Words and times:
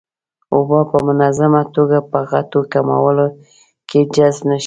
اوبه 0.55 0.79
په 0.91 0.97
منظمه 1.07 1.61
توګه 1.75 1.97
په 2.11 2.19
غټو 2.31 2.59
کولمو 2.71 3.25
کې 3.89 3.99
جذب 4.15 4.41
نشي. 4.49 4.59